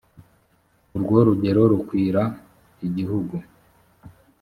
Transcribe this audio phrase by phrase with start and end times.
[0.95, 2.21] urwo rugero rukwira
[2.87, 3.35] igihugu